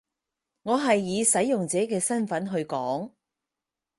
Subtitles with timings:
[0.63, 3.11] 我係以使用者嘅身分去講